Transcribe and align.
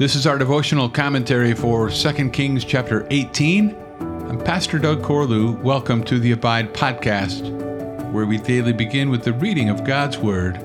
This 0.00 0.14
is 0.14 0.26
our 0.26 0.38
devotional 0.38 0.88
commentary 0.88 1.52
for 1.52 1.90
2 1.90 2.30
Kings 2.30 2.64
chapter 2.64 3.06
18. 3.10 3.76
I'm 4.00 4.42
Pastor 4.42 4.78
Doug 4.78 5.02
Corlew. 5.02 5.60
Welcome 5.60 6.04
to 6.04 6.18
the 6.18 6.32
Abide 6.32 6.72
podcast, 6.72 7.42
where 8.10 8.24
we 8.24 8.38
daily 8.38 8.72
begin 8.72 9.10
with 9.10 9.24
the 9.24 9.34
reading 9.34 9.68
of 9.68 9.84
God's 9.84 10.16
Word. 10.16 10.56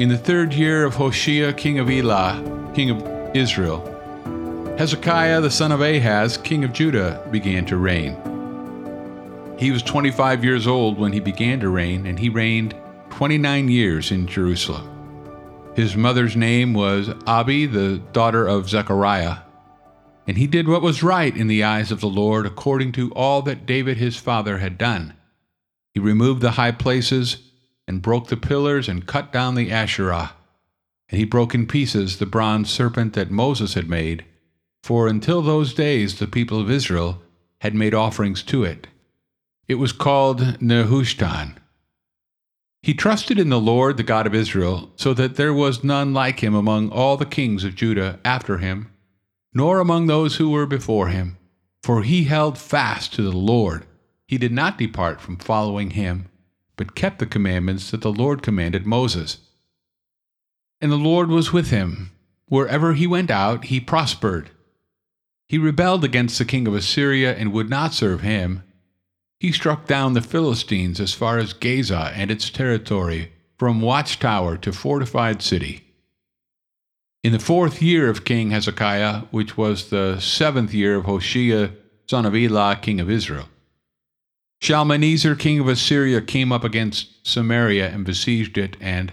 In 0.00 0.08
the 0.08 0.18
third 0.18 0.54
year 0.54 0.84
of 0.84 0.96
Hoshea, 0.96 1.52
king 1.52 1.78
of 1.78 1.88
Elah, 1.88 2.72
king 2.74 2.90
of 2.90 3.36
Israel, 3.36 3.78
Hezekiah 4.76 5.40
the 5.40 5.48
son 5.48 5.70
of 5.70 5.82
Ahaz, 5.82 6.36
king 6.36 6.64
of 6.64 6.72
Judah, 6.72 7.24
began 7.30 7.64
to 7.66 7.76
reign. 7.76 8.16
He 9.56 9.70
was 9.70 9.84
25 9.84 10.42
years 10.42 10.66
old 10.66 10.98
when 10.98 11.12
he 11.12 11.20
began 11.20 11.60
to 11.60 11.68
reign, 11.68 12.06
and 12.06 12.18
he 12.18 12.28
reigned 12.28 12.74
29 13.10 13.68
years 13.68 14.10
in 14.10 14.26
Jerusalem. 14.26 14.95
His 15.76 15.94
mother's 15.94 16.34
name 16.34 16.72
was 16.72 17.10
Abi, 17.26 17.66
the 17.66 17.98
daughter 18.12 18.46
of 18.46 18.66
Zechariah. 18.66 19.40
And 20.26 20.38
he 20.38 20.46
did 20.46 20.68
what 20.68 20.80
was 20.80 21.02
right 21.02 21.36
in 21.36 21.48
the 21.48 21.64
eyes 21.64 21.92
of 21.92 22.00
the 22.00 22.08
Lord, 22.08 22.46
according 22.46 22.92
to 22.92 23.12
all 23.12 23.42
that 23.42 23.66
David 23.66 23.98
his 23.98 24.16
father 24.16 24.56
had 24.56 24.78
done. 24.78 25.12
He 25.92 26.00
removed 26.00 26.40
the 26.40 26.52
high 26.52 26.72
places, 26.72 27.50
and 27.86 28.00
broke 28.00 28.28
the 28.28 28.38
pillars, 28.38 28.88
and 28.88 29.06
cut 29.06 29.34
down 29.34 29.54
the 29.54 29.70
Asherah. 29.70 30.32
And 31.10 31.18
he 31.18 31.26
broke 31.26 31.54
in 31.54 31.66
pieces 31.66 32.18
the 32.18 32.24
bronze 32.24 32.70
serpent 32.70 33.12
that 33.12 33.30
Moses 33.30 33.74
had 33.74 33.86
made, 33.86 34.24
for 34.82 35.06
until 35.06 35.42
those 35.42 35.74
days 35.74 36.18
the 36.18 36.26
people 36.26 36.58
of 36.58 36.70
Israel 36.70 37.20
had 37.60 37.74
made 37.74 37.92
offerings 37.92 38.42
to 38.44 38.64
it. 38.64 38.86
It 39.68 39.74
was 39.74 39.92
called 39.92 40.40
Nehushtan. 40.58 41.58
He 42.86 42.94
trusted 42.94 43.36
in 43.36 43.48
the 43.48 43.58
Lord, 43.58 43.96
the 43.96 44.04
God 44.04 44.28
of 44.28 44.34
Israel, 44.34 44.92
so 44.94 45.12
that 45.14 45.34
there 45.34 45.52
was 45.52 45.82
none 45.82 46.14
like 46.14 46.38
him 46.38 46.54
among 46.54 46.90
all 46.90 47.16
the 47.16 47.26
kings 47.26 47.64
of 47.64 47.74
Judah 47.74 48.20
after 48.24 48.58
him, 48.58 48.92
nor 49.52 49.80
among 49.80 50.06
those 50.06 50.36
who 50.36 50.50
were 50.50 50.66
before 50.66 51.08
him. 51.08 51.36
For 51.82 52.04
he 52.04 52.22
held 52.22 52.56
fast 52.56 53.12
to 53.14 53.22
the 53.22 53.36
Lord. 53.36 53.84
He 54.28 54.38
did 54.38 54.52
not 54.52 54.78
depart 54.78 55.20
from 55.20 55.36
following 55.36 55.90
him, 55.90 56.28
but 56.76 56.94
kept 56.94 57.18
the 57.18 57.26
commandments 57.26 57.90
that 57.90 58.02
the 58.02 58.12
Lord 58.12 58.40
commanded 58.40 58.86
Moses. 58.86 59.38
And 60.80 60.92
the 60.92 60.96
Lord 60.96 61.28
was 61.28 61.52
with 61.52 61.70
him. 61.70 62.12
Wherever 62.46 62.94
he 62.94 63.08
went 63.08 63.32
out, 63.32 63.64
he 63.64 63.80
prospered. 63.80 64.50
He 65.48 65.58
rebelled 65.58 66.04
against 66.04 66.38
the 66.38 66.44
king 66.44 66.68
of 66.68 66.74
Assyria 66.76 67.34
and 67.34 67.52
would 67.52 67.68
not 67.68 67.94
serve 67.94 68.20
him. 68.20 68.62
He 69.38 69.52
struck 69.52 69.86
down 69.86 70.14
the 70.14 70.22
Philistines 70.22 70.98
as 70.98 71.12
far 71.12 71.38
as 71.38 71.52
Gaza 71.52 72.12
and 72.14 72.30
its 72.30 72.48
territory, 72.48 73.32
from 73.58 73.80
watchtower 73.80 74.56
to 74.58 74.72
fortified 74.72 75.42
city. 75.42 75.84
In 77.22 77.32
the 77.32 77.38
fourth 77.38 77.82
year 77.82 78.08
of 78.08 78.24
King 78.24 78.50
Hezekiah, 78.50 79.22
which 79.30 79.56
was 79.56 79.90
the 79.90 80.20
seventh 80.20 80.72
year 80.72 80.96
of 80.96 81.04
Hoshea, 81.04 81.72
son 82.08 82.24
of 82.24 82.34
Elah, 82.34 82.78
king 82.80 83.00
of 83.00 83.10
Israel, 83.10 83.48
Shalmaneser, 84.62 85.34
king 85.34 85.60
of 85.60 85.68
Assyria, 85.68 86.22
came 86.22 86.50
up 86.50 86.64
against 86.64 87.26
Samaria 87.26 87.90
and 87.90 88.04
besieged 88.06 88.56
it, 88.56 88.76
and 88.80 89.12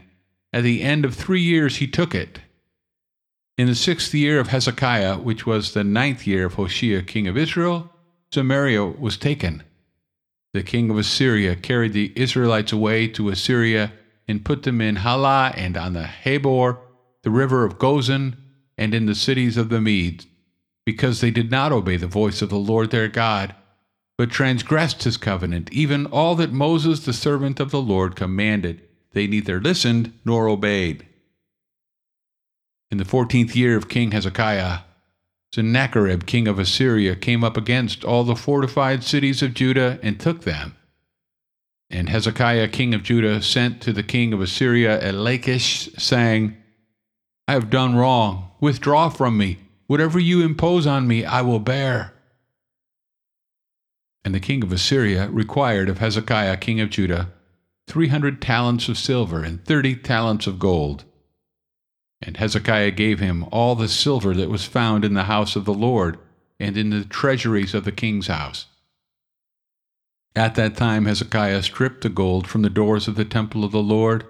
at 0.54 0.64
the 0.64 0.82
end 0.82 1.04
of 1.04 1.16
three 1.16 1.42
years 1.42 1.78
he 1.78 1.88
took 1.88 2.16
it. 2.16 2.40
In 3.58 3.68
the 3.68 3.76
sixth 3.76 4.14
year 4.14 4.40
of 4.40 4.48
Hezekiah, 4.48 5.18
which 5.18 5.46
was 5.46 5.74
the 5.74 5.84
ninth 5.84 6.26
year 6.26 6.46
of 6.46 6.54
Hoshea, 6.54 7.02
king 7.04 7.28
of 7.28 7.38
Israel, 7.38 7.92
Samaria 8.32 8.86
was 8.86 9.18
taken 9.18 9.64
the 10.54 10.64
king 10.64 10.90
of 10.90 10.98
Assyria 10.98 11.56
carried 11.56 11.94
the 11.94 12.14
Israelites 12.16 12.72
away 12.72 13.08
to 13.10 13.30
Assyria 13.30 13.92
and 14.28 14.46
put 14.46 14.64
them 14.64 14.80
in 14.80 14.98
Halah 14.98 15.54
and 15.58 15.76
on 15.76 15.94
the 15.94 16.08
Habor, 16.24 16.78
the 17.24 17.32
river 17.32 17.66
of 17.66 17.80
Gozan, 17.80 18.38
and 18.78 18.94
in 18.94 19.06
the 19.06 19.16
cities 19.16 19.58
of 19.58 19.70
the 19.70 19.82
Medes, 19.82 20.28
because 20.86 21.22
they 21.22 21.32
did 21.32 21.52
not 21.52 21.72
obey 21.72 21.98
the 21.98 22.08
voice 22.08 22.42
of 22.42 22.50
the 22.50 22.58
Lord 22.58 22.92
their 22.92 23.08
God, 23.08 23.56
but 24.18 24.30
transgressed 24.30 25.04
his 25.04 25.18
covenant, 25.18 25.72
even 25.72 26.06
all 26.06 26.36
that 26.36 26.52
Moses 26.52 27.00
the 27.02 27.14
servant 27.14 27.60
of 27.60 27.72
the 27.72 27.82
Lord 27.82 28.16
commanded. 28.16 28.82
They 29.12 29.28
neither 29.28 29.60
listened 29.60 30.14
nor 30.24 30.48
obeyed. 30.48 31.08
In 32.92 32.98
the 32.98 33.06
fourteenth 33.06 33.56
year 33.56 33.76
of 33.76 33.90
King 33.90 34.12
Hezekiah, 34.12 34.80
Sennacherib, 35.54 36.26
king 36.26 36.48
of 36.48 36.58
Assyria, 36.58 37.16
came 37.16 37.44
up 37.44 37.58
against 37.58 38.04
all 38.04 38.24
the 38.24 38.36
fortified 38.36 39.04
cities 39.04 39.44
of 39.44 39.54
Judah 39.54 40.00
and 40.02 40.20
took 40.20 40.42
them. 40.42 40.76
And 41.92 42.10
Hezekiah, 42.10 42.70
king 42.70 42.96
of 42.96 43.04
Judah, 43.04 43.40
sent 43.40 43.80
to 43.82 43.94
the 43.94 44.02
king 44.02 44.34
of 44.34 44.42
Assyria 44.42 45.00
at 45.00 45.14
Lachish, 45.14 45.92
saying, 45.96 46.58
I 47.48 47.54
have 47.54 47.70
done 47.70 47.96
wrong. 47.96 48.50
Withdraw 48.62 49.10
from 49.10 49.38
me. 49.38 49.60
Whatever 49.86 50.18
you 50.18 50.42
impose 50.42 50.88
on 50.88 51.08
me, 51.08 51.24
I 51.24 51.44
will 51.44 51.60
bear. 51.60 52.16
And 54.26 54.34
the 54.34 54.40
king 54.40 54.64
of 54.64 54.72
Assyria 54.72 55.30
required 55.30 55.88
of 55.88 56.00
Hezekiah, 56.00 56.58
king 56.58 56.82
of 56.82 56.90
Judah, 56.90 57.32
three 57.86 58.08
hundred 58.08 58.42
talents 58.42 58.90
of 58.90 58.98
silver 58.98 59.44
and 59.44 59.64
thirty 59.64 59.96
talents 59.96 60.48
of 60.48 60.58
gold 60.58 61.04
and 62.26 62.38
Hezekiah 62.38 62.92
gave 62.92 63.20
him 63.20 63.46
all 63.52 63.76
the 63.76 63.88
silver 63.88 64.34
that 64.34 64.50
was 64.50 64.66
found 64.66 65.06
in 65.06 65.14
the 65.14 65.24
house 65.24 65.56
of 65.56 65.66
the 65.66 65.74
Lord 65.74 66.18
and 66.60 66.78
in 66.78 66.90
the 66.90 67.04
treasuries 67.04 67.74
of 67.74 67.84
the 67.84 67.92
king's 67.92 68.28
house. 68.28 68.68
At 70.36 70.56
that 70.56 70.76
time 70.76 71.06
Hezekiah 71.06 71.62
stripped 71.64 72.02
the 72.02 72.10
gold 72.10 72.48
from 72.48 72.62
the 72.62 72.70
doors 72.70 73.08
of 73.08 73.16
the 73.16 73.26
temple 73.26 73.64
of 73.64 73.72
the 73.72 73.84
Lord 73.84 74.26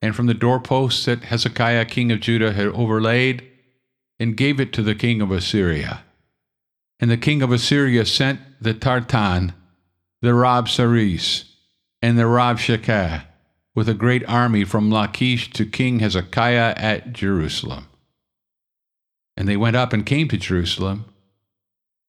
and 0.00 0.16
from 0.16 0.26
the 0.26 0.34
doorposts 0.34 1.04
that 1.04 1.24
Hezekiah 1.24 1.84
king 1.84 2.10
of 2.10 2.20
Judah 2.20 2.52
had 2.52 2.66
overlaid, 2.66 3.48
and 4.18 4.36
gave 4.36 4.60
it 4.60 4.72
to 4.72 4.82
the 4.82 4.96
king 4.96 5.20
of 5.20 5.30
Assyria. 5.30 6.02
And 7.00 7.10
the 7.10 7.16
king 7.16 7.40
of 7.40 7.52
Assyria 7.52 8.04
sent 8.04 8.40
the 8.60 8.74
Tartan, 8.74 9.52
the 10.20 10.30
Rabsaris, 10.30 11.44
and 12.02 12.18
the 12.18 12.24
Rabshakeh, 12.24 13.24
with 13.74 13.88
a 13.88 13.94
great 13.94 14.26
army 14.28 14.64
from 14.64 14.90
Lachish 14.90 15.50
to 15.50 15.64
King 15.64 16.00
Hezekiah 16.00 16.74
at 16.76 17.12
Jerusalem. 17.12 17.88
And 19.36 19.48
they 19.48 19.56
went 19.56 19.76
up 19.76 19.92
and 19.92 20.04
came 20.04 20.28
to 20.28 20.36
Jerusalem. 20.36 21.06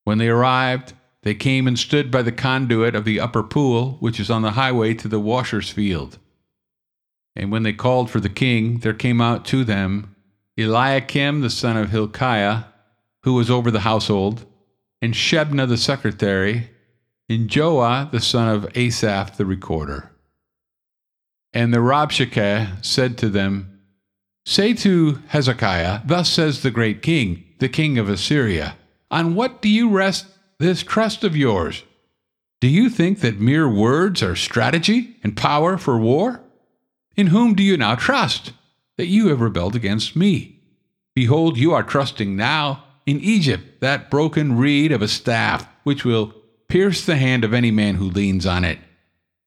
When 0.04 0.18
they 0.18 0.28
arrived, 0.28 0.94
they 1.24 1.34
came 1.34 1.68
and 1.68 1.80
stood 1.80 2.12
by 2.12 2.22
the 2.22 2.34
conduit 2.34 2.96
of 2.96 3.06
the 3.06 3.20
upper 3.20 3.44
pool, 3.44 3.98
which 4.02 4.20
is 4.20 4.30
on 4.30 4.42
the 4.42 4.52
highway 4.52 4.94
to 4.96 5.08
the 5.08 5.22
washer's 5.22 5.70
field. 5.70 6.20
And 7.36 7.52
when 7.52 7.64
they 7.64 7.74
called 7.74 8.12
for 8.12 8.20
the 8.20 8.30
king, 8.30 8.80
there 8.80 8.94
came 8.94 9.22
out 9.22 9.46
to 9.46 9.64
them 9.64 10.16
Eliakim 10.58 11.42
the 11.42 11.50
son 11.50 11.78
of 11.78 11.90
Hilkiah, 11.90 12.66
who 13.24 13.34
was 13.34 13.50
over 13.50 13.72
the 13.72 13.80
household, 13.80 14.46
and 15.02 15.14
Shebna 15.14 15.68
the 15.68 15.78
secretary, 15.78 16.70
and 17.30 17.50
Joah 17.50 18.12
the 18.12 18.20
son 18.20 18.50
of 18.50 18.78
Asaph 18.78 19.38
the 19.38 19.46
recorder. 19.46 20.13
And 21.54 21.74
the 21.74 21.80
Rabshakeh 21.80 22.84
said 22.84 23.18
to 23.20 23.30
them, 23.30 23.80
Say 24.46 24.74
to 24.74 25.20
Hezekiah, 25.28 26.02
Thus 26.06 26.30
says 26.30 26.62
the 26.62 26.72
great 26.72 27.02
king, 27.02 27.44
the 27.60 27.70
king 27.70 27.98
of 27.98 28.10
Assyria, 28.10 28.76
On 29.12 29.36
what 29.36 29.62
do 29.62 29.70
you 29.70 29.90
rest 29.90 30.26
this 30.60 30.84
trust 30.84 31.24
of 31.24 31.38
yours? 31.38 31.84
Do 32.60 32.68
you 32.68 32.90
think 32.90 33.20
that 33.20 33.40
mere 33.40 33.70
words 33.70 34.24
are 34.24 34.36
strategy 34.36 35.18
and 35.24 35.38
power 35.38 35.78
for 35.78 35.98
war? 35.98 36.42
In 37.16 37.28
whom 37.28 37.54
do 37.54 37.62
you 37.62 37.78
now 37.78 37.96
trust, 37.96 38.54
that 38.98 39.08
you 39.08 39.28
have 39.28 39.42
rebelled 39.42 39.76
against 39.76 40.16
me? 40.16 40.62
Behold, 41.16 41.58
you 41.58 41.74
are 41.74 41.84
trusting 41.84 42.36
now 42.36 42.84
in 43.06 43.20
Egypt, 43.20 43.82
that 43.82 44.10
broken 44.10 44.58
reed 44.58 44.92
of 44.92 45.02
a 45.02 45.08
staff, 45.08 45.68
which 45.84 46.06
will 46.06 46.34
pierce 46.70 47.06
the 47.06 47.18
hand 47.18 47.44
of 47.44 47.54
any 47.54 47.70
man 47.70 47.96
who 47.96 48.06
leans 48.06 48.46
on 48.46 48.64
it. 48.64 48.80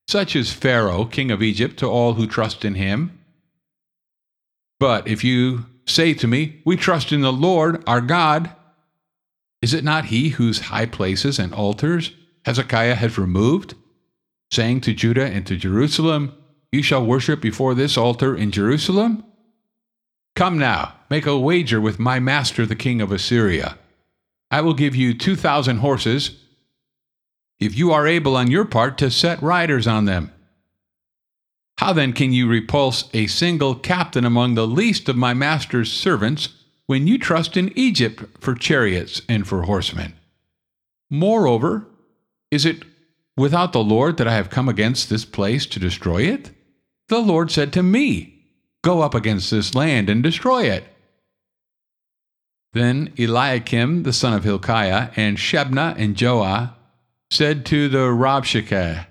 Such 0.09 0.37
is 0.37 0.53
Pharaoh, 0.53 1.05
king 1.05 1.31
of 1.31 1.43
Egypt, 1.43 1.79
to 1.79 1.87
all 1.87 2.15
who 2.15 2.27
trust 2.27 2.65
in 2.65 2.75
him. 2.75 3.19
But 4.79 5.09
if 5.09 5.25
you 5.25 5.67
say 5.87 6.15
to 6.15 6.27
me, 6.27 6.61
We 6.65 6.77
trust 6.77 7.13
in 7.13 7.23
the 7.23 7.33
Lord 7.33 7.83
our 7.87 8.01
God, 8.01 8.55
is 9.61 9.75
it 9.75 9.85
not 9.85 10.07
he 10.07 10.31
whose 10.31 10.61
high 10.61 10.87
places 10.87 11.39
and 11.39 11.53
altars 11.53 12.13
Hezekiah 12.45 12.95
has 12.95 13.19
removed, 13.19 13.75
saying 14.53 14.83
to 14.83 14.95
Judah 14.95 15.27
and 15.27 15.45
to 15.47 15.57
Jerusalem, 15.57 16.33
You 16.71 16.83
shall 16.83 17.05
worship 17.05 17.41
before 17.41 17.75
this 17.75 17.97
altar 17.97 18.37
in 18.37 18.53
Jerusalem? 18.53 19.25
Come 20.37 20.59
now, 20.59 20.95
make 21.11 21.27
a 21.27 21.39
wager 21.39 21.81
with 21.81 21.99
my 21.99 22.21
master 22.21 22.65
the 22.65 22.77
king 22.77 23.01
of 23.01 23.11
Assyria. 23.11 23.79
I 24.51 24.61
will 24.61 24.75
give 24.75 24.95
you 24.95 25.15
two 25.15 25.35
thousand 25.35 25.79
horses 25.79 26.39
if 27.59 27.77
you 27.77 27.93
are 27.93 28.07
able 28.07 28.37
on 28.37 28.51
your 28.51 28.65
part 28.65 28.99
to 28.99 29.11
set 29.11 29.43
riders 29.43 29.87
on 29.87 30.05
them. 30.05 30.33
How 31.79 31.93
then 31.93 32.13
can 32.13 32.33
you 32.33 32.49
repulse 32.49 33.09
a 33.13 33.27
single 33.27 33.75
captain 33.75 34.25
among 34.25 34.55
the 34.55 34.67
least 34.67 35.09
of 35.09 35.17
my 35.17 35.35
master's 35.35 35.93
servants 35.93 36.49
when 36.87 37.07
you 37.07 37.19
trust 37.19 37.57
in 37.57 37.77
Egypt 37.77 38.23
for 38.41 38.55
chariots 38.55 39.21
and 39.29 39.47
for 39.47 39.63
horsemen? 39.63 40.15
Moreover, 41.11 41.87
is 42.51 42.65
it 42.65 42.85
without 43.37 43.73
the 43.73 43.85
Lord 43.85 44.17
that 44.17 44.29
I 44.29 44.35
have 44.35 44.51
come 44.51 44.69
against 44.69 45.11
this 45.11 45.25
place 45.25 45.67
to 45.67 45.79
destroy 45.79 46.23
it? 46.23 46.51
The 47.09 47.21
Lord 47.21 47.51
said 47.51 47.73
to 47.75 47.83
me, 47.83 48.33
Go 48.83 49.03
up 49.03 49.15
against 49.15 49.51
this 49.51 49.75
land 49.75 50.09
and 50.09 50.23
destroy 50.23 50.65
it. 50.65 50.85
Then 52.73 53.13
Eliakim 53.19 54.03
the 54.03 54.13
son 54.13 54.33
of 54.33 54.45
Hilkiah 54.45 55.11
and 55.17 55.37
Shebna 55.37 55.95
and 55.99 56.15
Joah 56.15 56.76
said 57.31 57.67
to 57.67 57.89
the 57.89 58.09
Rabshakeh, 58.09 59.07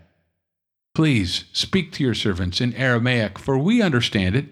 Please 0.94 1.44
speak 1.52 1.92
to 1.94 2.04
your 2.04 2.14
servants 2.14 2.62
in 2.62 2.74
Aramaic, 2.74 3.38
for 3.38 3.58
we 3.58 3.82
understand 3.82 4.36
it. 4.36 4.46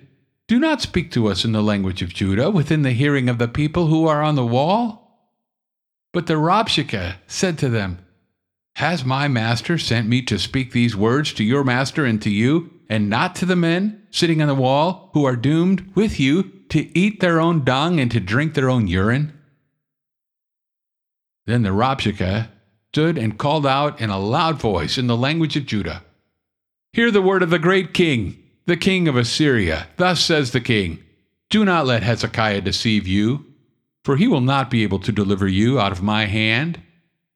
Do 0.47 0.59
not 0.59 0.81
speak 0.81 1.09
to 1.11 1.27
us 1.27 1.45
in 1.45 1.53
the 1.53 1.63
language 1.63 2.01
of 2.01 2.13
Judah 2.13 2.51
within 2.51 2.81
the 2.81 2.91
hearing 2.91 3.29
of 3.29 3.37
the 3.37 3.47
people 3.47 3.87
who 3.87 4.07
are 4.07 4.21
on 4.21 4.35
the 4.35 4.45
wall. 4.45 5.31
But 6.11 6.27
the 6.27 6.33
Rabshakeh 6.33 7.15
said 7.27 7.57
to 7.59 7.69
them, 7.69 8.05
Has 8.75 9.05
my 9.05 9.29
master 9.29 9.77
sent 9.77 10.07
me 10.07 10.21
to 10.23 10.37
speak 10.37 10.71
these 10.73 10.97
words 10.97 11.33
to 11.33 11.43
your 11.43 11.63
master 11.63 12.03
and 12.03 12.21
to 12.21 12.29
you, 12.29 12.71
and 12.89 13.09
not 13.09 13.35
to 13.37 13.45
the 13.45 13.55
men 13.55 14.05
sitting 14.11 14.41
on 14.41 14.49
the 14.49 14.53
wall 14.53 15.09
who 15.13 15.23
are 15.23 15.37
doomed 15.37 15.91
with 15.95 16.19
you 16.19 16.43
to 16.69 16.95
eat 16.97 17.21
their 17.21 17.39
own 17.39 17.63
dung 17.63 17.99
and 18.01 18.11
to 18.11 18.19
drink 18.19 18.53
their 18.53 18.69
own 18.69 18.87
urine? 18.87 19.31
Then 21.45 21.63
the 21.63 21.69
Rabshakeh 21.69 22.49
stood 22.93 23.17
and 23.17 23.39
called 23.39 23.65
out 23.65 23.99
in 23.99 24.11
a 24.11 24.19
loud 24.19 24.61
voice 24.61 24.99
in 24.99 25.07
the 25.07 25.17
language 25.17 25.57
of 25.57 25.65
Judah 25.65 26.03
Hear 26.91 27.09
the 27.09 27.23
word 27.23 27.41
of 27.41 27.49
the 27.49 27.57
great 27.57 27.91
king, 27.91 28.37
the 28.67 28.77
king 28.77 29.07
of 29.07 29.15
Assyria. 29.15 29.87
Thus 29.97 30.23
says 30.23 30.51
the 30.51 30.61
king 30.61 31.03
Do 31.49 31.65
not 31.65 31.87
let 31.87 32.03
Hezekiah 32.03 32.61
deceive 32.61 33.07
you, 33.07 33.47
for 34.05 34.15
he 34.15 34.27
will 34.27 34.41
not 34.41 34.69
be 34.69 34.83
able 34.83 34.99
to 34.99 35.11
deliver 35.11 35.47
you 35.47 35.79
out 35.79 35.91
of 35.91 36.03
my 36.03 36.25
hand. 36.25 36.79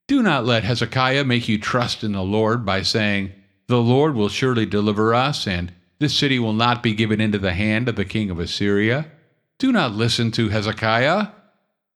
Do 0.08 0.22
not 0.22 0.46
let 0.46 0.64
Hezekiah 0.64 1.24
make 1.24 1.48
you 1.48 1.58
trust 1.58 2.04
in 2.04 2.12
the 2.12 2.22
Lord 2.22 2.64
by 2.64 2.84
saying, 2.84 3.32
The 3.66 3.82
Lord 3.82 4.14
will 4.14 4.30
surely 4.30 4.68
deliver 4.68 5.16
us, 5.16 5.48
and 5.48 5.74
this 5.98 6.16
city 6.16 6.38
will 6.38 6.54
not 6.54 6.84
be 6.84 6.94
given 6.94 7.20
into 7.20 7.40
the 7.40 7.56
hand 7.56 7.90
of 7.90 7.96
the 7.96 8.06
king 8.06 8.30
of 8.30 8.40
Assyria. 8.40 9.08
Do 9.58 9.72
not 9.72 9.94
listen 9.94 10.30
to 10.34 10.50
Hezekiah. 10.50 11.30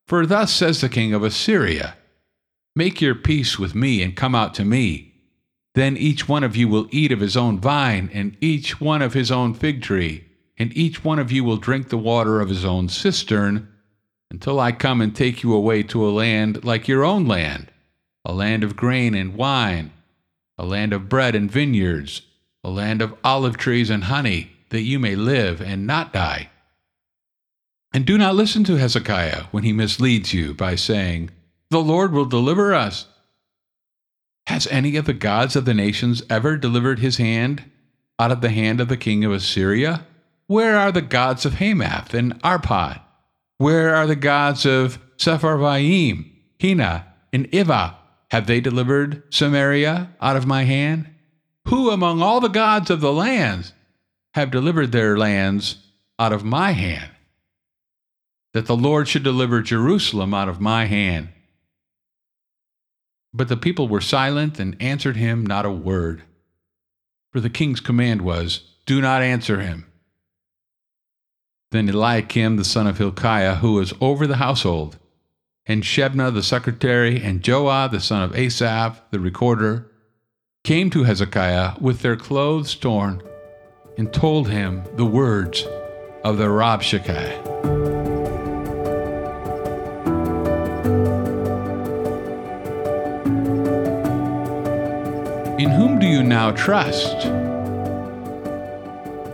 For 0.08 0.26
thus 0.26 0.52
says 0.52 0.82
the 0.82 0.90
king 0.90 1.14
of 1.14 1.24
Assyria 1.24 1.96
Make 2.76 3.02
your 3.02 3.16
peace 3.16 3.60
with 3.60 3.76
me 3.76 4.02
and 4.02 4.16
come 4.16 4.34
out 4.34 4.54
to 4.56 4.66
me. 4.66 5.14
Then 5.74 5.98
each 5.98 6.28
one 6.28 6.44
of 6.44 6.56
you 6.56 6.68
will 6.68 6.88
eat 6.92 7.12
of 7.12 7.20
his 7.20 7.38
own 7.38 7.60
vine, 7.60 8.10
and 8.14 8.38
each 8.42 8.80
one 8.80 9.02
of 9.02 9.14
his 9.14 9.32
own 9.32 9.54
fig 9.54 9.82
tree, 9.82 10.26
and 10.58 10.76
each 10.76 11.04
one 11.04 11.20
of 11.20 11.32
you 11.32 11.44
will 11.44 11.58
drink 11.58 11.90
the 11.90 11.98
water 11.98 12.40
of 12.42 12.50
his 12.50 12.66
own 12.66 12.90
cistern, 12.90 13.68
until 14.30 14.60
I 14.60 14.72
come 14.72 15.02
and 15.02 15.16
take 15.16 15.44
you 15.44 15.54
away 15.54 15.84
to 15.84 16.08
a 16.08 16.12
land 16.12 16.64
like 16.64 16.88
your 16.88 17.04
own 17.04 17.26
land, 17.26 17.72
a 18.26 18.34
land 18.34 18.64
of 18.64 18.76
grain 18.76 19.14
and 19.14 19.36
wine, 19.36 19.92
a 20.58 20.66
land 20.66 20.94
of 20.94 21.10
bread 21.10 21.36
and 21.36 21.52
vineyards, 21.52 22.22
a 22.64 22.70
land 22.70 23.02
of 23.02 23.16
olive 23.24 23.58
trees 23.58 23.90
and 23.90 24.06
honey, 24.06 24.52
that 24.70 24.84
you 24.84 25.00
may 25.00 25.16
live 25.16 25.62
and 25.62 25.86
not 25.88 26.14
die. 26.14 26.50
And 27.94 28.06
do 28.06 28.18
not 28.18 28.36
listen 28.36 28.64
to 28.66 28.78
Hezekiah 28.78 29.46
when 29.52 29.64
he 29.64 29.74
misleads 29.74 30.34
you 30.34 30.54
by 30.54 30.76
saying, 30.76 31.32
The 31.72 31.82
Lord 31.82 32.12
will 32.12 32.26
deliver 32.26 32.74
us. 32.74 33.08
Has 34.48 34.68
any 34.68 34.98
of 34.98 35.06
the 35.06 35.14
gods 35.14 35.56
of 35.56 35.64
the 35.64 35.74
nations 35.74 36.22
ever 36.30 36.58
delivered 36.58 37.00
his 37.00 37.16
hand 37.16 37.64
out 38.20 38.30
of 38.30 38.42
the 38.42 38.50
hand 38.50 38.82
of 38.82 38.90
the 38.90 38.98
king 38.98 39.24
of 39.24 39.32
Assyria? 39.32 40.06
Where 40.48 40.78
are 40.78 40.92
the 40.92 41.02
gods 41.02 41.46
of 41.46 41.56
Hamath 41.56 42.14
and 42.14 42.34
Arpad? 42.44 43.00
Where 43.58 43.96
are 43.96 44.06
the 44.06 44.18
gods 44.18 44.66
of 44.66 45.00
Sepharvaim, 45.16 46.30
Hena, 46.60 47.08
and 47.32 47.50
Ivvah? 47.52 47.96
Have 48.32 48.48
they 48.48 48.60
delivered 48.60 49.24
Samaria 49.30 50.10
out 50.20 50.36
of 50.36 50.46
my 50.46 50.64
hand? 50.64 51.10
Who 51.70 51.90
among 51.90 52.22
all 52.22 52.42
the 52.42 52.50
gods 52.50 52.90
of 52.90 53.00
the 53.00 53.14
lands 53.14 53.72
have 54.34 54.52
delivered 54.52 54.92
their 54.92 55.18
lands 55.18 55.78
out 56.20 56.34
of 56.34 56.44
my 56.44 56.72
hand? 56.72 57.12
That 58.54 58.66
the 58.66 58.76
Lord 58.76 59.08
should 59.08 59.24
deliver 59.24 59.62
Jerusalem 59.62 60.34
out 60.34 60.50
of 60.50 60.60
my 60.60 60.84
hand. 60.84 61.30
But 63.34 63.48
the 63.48 63.58
people 63.58 63.88
were 63.88 64.02
silent 64.02 64.60
and 64.60 64.76
answered 64.82 65.16
him 65.16 65.46
not 65.46 65.66
a 65.66 65.72
word. 65.72 66.24
For 67.32 67.40
the 67.40 67.50
king's 67.50 67.80
command 67.80 68.22
was, 68.22 68.62
Do 68.86 69.02
not 69.02 69.22
answer 69.22 69.62
him. 69.62 69.86
Then 71.72 71.88
Eliakim 71.88 72.58
the 72.58 72.66
son 72.66 72.88
of 72.88 72.98
Hilkiah, 72.98 73.56
who 73.56 73.74
was 73.74 73.94
over 74.02 74.28
the 74.28 74.38
household, 74.38 74.98
and 75.66 75.84
Shebna 75.84 76.34
the 76.34 76.44
secretary, 76.44 77.24
and 77.24 77.42
Joah 77.42 77.90
the 77.90 78.02
son 78.02 78.24
of 78.24 78.36
Asaph 78.36 79.02
the 79.12 79.20
recorder, 79.22 79.90
came 80.66 80.90
to 80.90 81.04
Hezekiah 81.04 81.76
with 81.80 82.02
their 82.02 82.18
clothes 82.18 82.76
torn, 82.76 83.24
and 83.98 84.14
told 84.14 84.50
him 84.50 84.84
the 84.96 85.06
words 85.06 85.66
of 86.26 86.38
the 86.38 86.48
Rabshakeh. 86.48 87.91
Now 96.32 96.50
trust? 96.52 97.24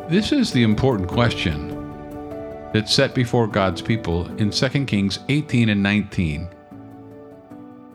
This 0.10 0.32
is 0.32 0.52
the 0.52 0.64
important 0.64 1.08
question 1.08 1.70
that's 2.74 2.92
set 2.92 3.14
before 3.14 3.46
God's 3.46 3.84
people 3.84 4.26
in 4.38 4.50
2 4.50 4.86
Kings 4.86 5.20
18 5.30 5.70
and 5.70 5.84
19. 5.84 6.50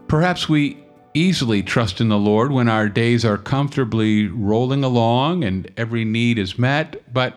Perhaps 0.07 0.49
we 0.49 0.85
easily 1.15 1.65
trust 1.65 2.01
in 2.01 2.11
the 2.11 2.17
Lord 2.17 2.53
when 2.53 2.69
our 2.69 2.89
days 2.89 3.25
are 3.25 3.37
comfortably 3.37 4.29
rolling 4.29 4.85
along 4.85 5.43
and 5.43 5.69
every 5.77 6.05
need 6.05 6.39
is 6.39 6.57
met, 6.57 7.13
but 7.13 7.37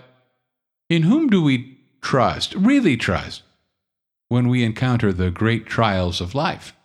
in 0.88 1.02
whom 1.02 1.30
do 1.30 1.42
we 1.42 1.80
trust, 2.04 2.54
really 2.54 2.96
trust, 2.96 3.42
when 4.28 4.50
we 4.50 4.64
encounter 4.64 5.12
the 5.12 5.32
great 5.32 5.66
trials 5.66 6.22
of 6.22 6.36
life? 6.36 6.76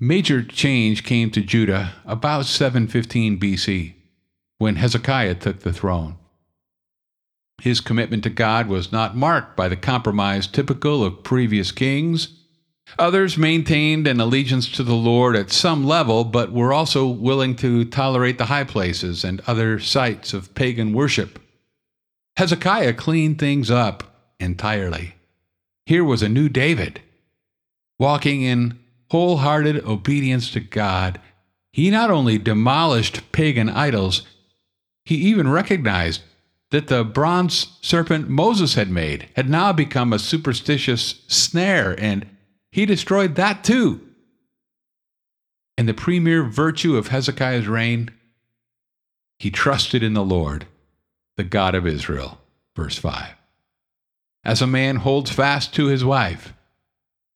Major 0.00 0.44
change 0.44 1.02
came 1.02 1.28
to 1.32 1.40
Judah 1.40 1.94
about 2.04 2.46
715 2.46 3.40
BC 3.40 3.94
when 4.58 4.76
Hezekiah 4.76 5.34
took 5.34 5.60
the 5.60 5.72
throne. 5.72 6.16
His 7.60 7.80
commitment 7.80 8.22
to 8.22 8.30
God 8.30 8.68
was 8.68 8.92
not 8.92 9.16
marked 9.16 9.56
by 9.56 9.66
the 9.68 9.76
compromise 9.76 10.46
typical 10.46 11.02
of 11.02 11.24
previous 11.24 11.72
kings. 11.72 12.28
Others 12.96 13.36
maintained 13.36 14.06
an 14.06 14.20
allegiance 14.20 14.70
to 14.70 14.84
the 14.84 14.94
Lord 14.94 15.34
at 15.34 15.50
some 15.50 15.84
level, 15.84 16.22
but 16.22 16.52
were 16.52 16.72
also 16.72 17.08
willing 17.08 17.56
to 17.56 17.84
tolerate 17.84 18.38
the 18.38 18.46
high 18.46 18.62
places 18.62 19.24
and 19.24 19.40
other 19.48 19.80
sites 19.80 20.32
of 20.32 20.54
pagan 20.54 20.92
worship. 20.92 21.40
Hezekiah 22.36 22.94
cleaned 22.94 23.40
things 23.40 23.68
up 23.68 24.04
entirely. 24.38 25.16
Here 25.86 26.04
was 26.04 26.22
a 26.22 26.28
new 26.28 26.48
David. 26.48 27.00
Walking 27.98 28.42
in 28.42 28.78
wholehearted 29.10 29.84
obedience 29.84 30.50
to 30.52 30.60
God, 30.60 31.20
he 31.72 31.90
not 31.90 32.10
only 32.10 32.38
demolished 32.38 33.32
pagan 33.32 33.68
idols, 33.68 34.22
he 35.04 35.16
even 35.16 35.48
recognized 35.48 36.22
that 36.70 36.88
the 36.88 37.04
bronze 37.04 37.78
serpent 37.80 38.28
Moses 38.28 38.74
had 38.74 38.90
made 38.90 39.28
had 39.36 39.48
now 39.48 39.72
become 39.72 40.12
a 40.12 40.18
superstitious 40.18 41.22
snare, 41.26 41.98
and 41.98 42.26
he 42.70 42.84
destroyed 42.84 43.36
that 43.36 43.64
too. 43.64 44.00
And 45.78 45.88
the 45.88 45.94
premier 45.94 46.42
virtue 46.42 46.96
of 46.96 47.08
Hezekiah's 47.08 47.68
reign, 47.68 48.10
he 49.38 49.50
trusted 49.50 50.02
in 50.02 50.12
the 50.12 50.24
Lord, 50.24 50.66
the 51.36 51.44
God 51.44 51.74
of 51.74 51.86
Israel. 51.86 52.38
Verse 52.76 52.98
5. 52.98 53.34
As 54.44 54.60
a 54.60 54.66
man 54.66 54.96
holds 54.96 55.30
fast 55.30 55.72
to 55.74 55.86
his 55.86 56.04
wife, 56.04 56.52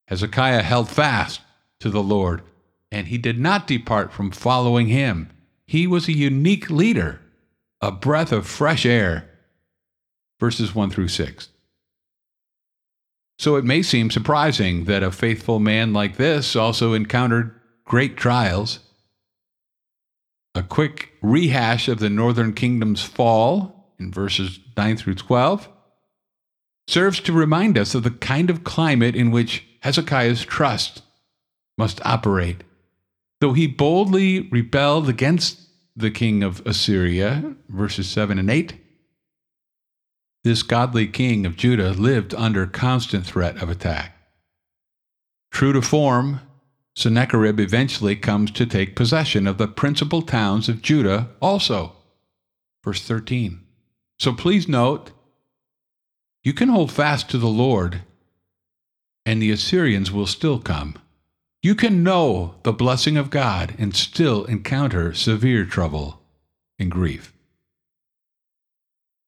Hezekiah 0.08 0.62
held 0.62 0.88
fast 0.88 1.40
to 1.82 1.90
the 1.90 2.02
Lord, 2.02 2.42
and 2.90 3.08
he 3.08 3.18
did 3.18 3.38
not 3.38 3.66
depart 3.66 4.12
from 4.12 4.30
following 4.30 4.88
him. 4.88 5.30
He 5.66 5.86
was 5.86 6.08
a 6.08 6.12
unique 6.12 6.70
leader 6.70 7.20
a 7.82 7.90
breath 7.90 8.32
of 8.32 8.46
fresh 8.46 8.86
air. 8.86 9.28
Verses 10.40 10.74
1 10.74 10.90
through 10.90 11.08
6. 11.08 11.48
So 13.38 13.56
it 13.56 13.64
may 13.64 13.82
seem 13.82 14.10
surprising 14.10 14.84
that 14.84 15.02
a 15.02 15.10
faithful 15.10 15.58
man 15.58 15.92
like 15.92 16.16
this 16.16 16.54
also 16.54 16.94
encountered 16.94 17.60
great 17.84 18.16
trials. 18.16 18.78
A 20.54 20.62
quick 20.62 21.12
rehash 21.22 21.88
of 21.88 21.98
the 21.98 22.10
northern 22.10 22.52
kingdom's 22.52 23.02
fall 23.02 23.94
in 23.98 24.12
verses 24.12 24.60
9 24.76 24.96
through 24.96 25.14
12 25.14 25.68
serves 26.86 27.20
to 27.20 27.32
remind 27.32 27.76
us 27.76 27.94
of 27.94 28.02
the 28.04 28.10
kind 28.10 28.50
of 28.50 28.64
climate 28.64 29.16
in 29.16 29.30
which 29.30 29.66
Hezekiah's 29.80 30.44
trust 30.44 31.02
must 31.78 32.04
operate. 32.04 32.64
Though 33.40 33.52
he 33.52 33.66
boldly 33.66 34.48
rebelled 34.50 35.08
against 35.08 35.60
the 35.96 36.10
king 36.10 36.42
of 36.42 36.64
Assyria, 36.66 37.54
verses 37.68 38.08
7 38.08 38.38
and 38.38 38.50
8. 38.50 38.74
This 40.44 40.62
godly 40.62 41.06
king 41.06 41.46
of 41.46 41.56
Judah 41.56 41.90
lived 41.90 42.34
under 42.34 42.66
constant 42.66 43.26
threat 43.26 43.62
of 43.62 43.68
attack. 43.68 44.16
True 45.50 45.72
to 45.72 45.82
form, 45.82 46.40
Sennacherib 46.96 47.60
eventually 47.60 48.16
comes 48.16 48.50
to 48.52 48.66
take 48.66 48.96
possession 48.96 49.46
of 49.46 49.58
the 49.58 49.68
principal 49.68 50.22
towns 50.22 50.68
of 50.68 50.82
Judah 50.82 51.30
also. 51.40 51.92
Verse 52.84 53.02
13. 53.02 53.60
So 54.18 54.32
please 54.32 54.68
note, 54.68 55.10
you 56.42 56.52
can 56.52 56.68
hold 56.68 56.90
fast 56.90 57.30
to 57.30 57.38
the 57.38 57.48
Lord 57.48 58.02
and 59.24 59.40
the 59.40 59.52
Assyrians 59.52 60.10
will 60.10 60.26
still 60.26 60.58
come. 60.58 60.96
You 61.62 61.76
can 61.76 62.02
know 62.02 62.56
the 62.64 62.72
blessing 62.72 63.16
of 63.16 63.30
God 63.30 63.76
and 63.78 63.94
still 63.94 64.44
encounter 64.46 65.14
severe 65.14 65.64
trouble 65.64 66.20
and 66.76 66.90
grief. 66.90 67.32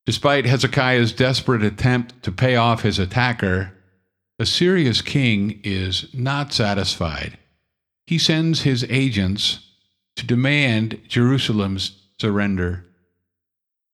Despite 0.04 0.44
Hezekiah's 0.44 1.12
desperate 1.12 1.62
attempt 1.62 2.24
to 2.24 2.32
pay 2.32 2.56
off 2.56 2.82
his 2.82 2.98
attacker, 2.98 3.72
Assyria's 4.40 5.00
king 5.00 5.60
is 5.62 6.12
not 6.12 6.52
satisfied. 6.52 7.38
He 8.06 8.18
sends 8.18 8.62
his 8.62 8.84
agents 8.90 9.60
to 10.16 10.26
demand 10.26 11.00
Jerusalem's 11.06 12.02
surrender. 12.20 12.84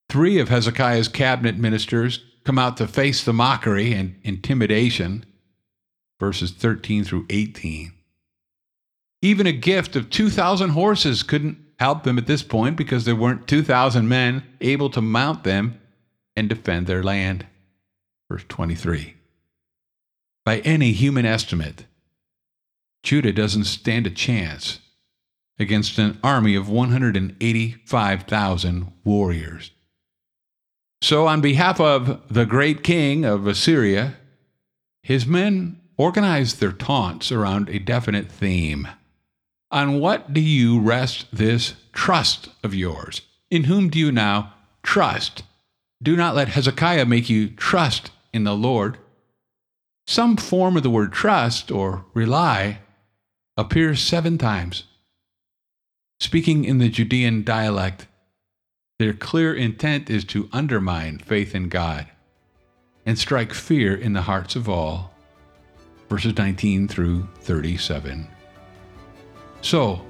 Three 0.09 0.41
of 0.41 0.49
Hezekiah's 0.49 1.09
cabinet 1.09 1.59
ministers 1.59 2.25
come 2.45 2.59
out 2.59 2.79
to 2.79 2.89
face 2.89 3.23
the 3.23 3.35
mockery 3.35 3.93
and 3.93 4.17
intimidation, 4.23 5.27
verses 6.19 6.53
13 6.53 7.05
through 7.05 7.27
18. 7.29 7.93
Even 9.23 9.47
a 9.47 9.53
gift 9.53 9.97
of 9.97 10.11
2,000 10.11 10.71
horses 10.71 11.23
couldn't 11.23 11.59
help 11.79 12.05
them 12.05 12.19
at 12.19 12.27
this 12.27 12.43
point 12.43 12.77
because 12.77 13.05
there 13.05 13.17
weren't 13.17 13.47
2,000 13.47 14.09
men 14.09 14.43
able 14.61 14.91
to 14.91 15.01
mount 15.01 15.45
them 15.45 15.81
and 16.37 16.49
defend 16.49 16.87
their 16.87 17.03
land. 17.03 17.47
Verse 18.31 18.45
23. 18.49 19.15
By 20.45 20.61
any 20.61 20.93
human 20.93 21.27
estimate, 21.27 21.87
Judah 23.03 23.33
doesn't 23.33 23.65
stand 23.65 24.07
a 24.07 24.11
chance 24.11 24.79
against 25.59 25.99
an 25.99 26.19
army 26.23 26.55
of 26.55 26.71
185,000 26.71 28.93
warriors. 29.05 29.73
So, 31.03 31.27
on 31.27 31.41
behalf 31.41 31.81
of 31.81 32.21
the 32.33 32.47
great 32.47 32.83
king 32.83 33.25
of 33.25 33.47
Assyria, 33.47 34.17
his 35.03 35.27
men 35.27 35.81
organized 35.97 36.61
their 36.61 36.73
taunts 36.73 37.33
around 37.33 37.69
a 37.69 37.79
definite 37.79 38.31
theme. 38.31 38.87
On 39.71 40.01
what 40.01 40.33
do 40.33 40.41
you 40.41 40.81
rest 40.81 41.27
this 41.33 41.75
trust 41.93 42.49
of 42.65 42.75
yours? 42.75 43.23
In 43.51 43.65
whom 43.65 43.89
do 43.89 43.99
you 43.99 44.11
now 44.11 44.55
trust? 44.83 45.45
Do 46.03 46.17
not 46.17 46.35
let 46.35 46.49
Hezekiah 46.49 47.07
make 47.07 47.31
you 47.31 47.51
trust 47.51 48.11
in 48.33 48.45
the 48.45 48.55
Lord. 48.55 48.99
Some 50.07 50.37
form 50.37 50.77
of 50.77 50.83
the 50.83 50.91
word 50.91 51.13
trust 51.13 51.71
or 51.71 52.05
rely 52.15 52.81
appears 53.57 54.01
seven 54.01 54.39
times. 54.39 54.85
Speaking 56.19 56.65
in 56.65 56.79
the 56.79 56.89
Judean 56.89 57.45
dialect, 57.45 58.07
their 58.99 59.13
clear 59.13 59.55
intent 59.55 60.11
is 60.11 60.25
to 60.27 60.49
undermine 60.53 61.19
faith 61.19 61.55
in 61.55 61.69
God 61.69 62.07
and 63.07 63.19
strike 63.19 63.55
fear 63.55 63.95
in 63.95 64.15
the 64.15 64.23
hearts 64.23 64.57
of 64.57 64.69
all. 64.69 65.15
Verses 66.09 66.37
19 66.37 66.89
through 66.89 67.29
37. 67.43 68.27
So, 69.63 70.01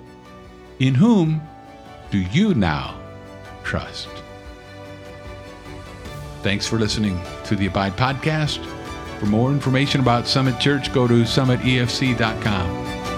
in 0.78 0.94
whom 0.94 1.42
do 2.10 2.18
you 2.18 2.54
now 2.54 3.00
trust? 3.64 4.08
Thanks 6.42 6.66
for 6.66 6.78
listening 6.78 7.20
to 7.44 7.56
the 7.56 7.66
Abide 7.66 7.96
Podcast. 7.96 8.64
For 9.18 9.26
more 9.26 9.50
information 9.50 10.00
about 10.00 10.26
Summit 10.26 10.58
Church, 10.58 10.92
go 10.92 11.06
to 11.06 11.22
summitefc.com. 11.22 12.70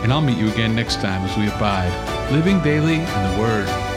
And 0.03 0.13
I'll 0.13 0.21
meet 0.21 0.39
you 0.39 0.49
again 0.49 0.75
next 0.75 0.97
time 0.97 1.23
as 1.25 1.37
we 1.37 1.47
abide, 1.47 2.33
living 2.33 2.61
daily 2.63 2.95
in 2.95 3.05
the 3.05 3.37
Word 3.39 3.92